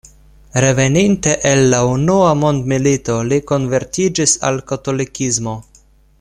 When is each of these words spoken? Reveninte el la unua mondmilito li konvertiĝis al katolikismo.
Reveninte 0.63 1.33
el 1.49 1.61
la 1.73 1.81
unua 1.89 2.31
mondmilito 2.45 3.19
li 3.29 3.39
konvertiĝis 3.53 4.35
al 4.51 4.59
katolikismo. 4.73 5.55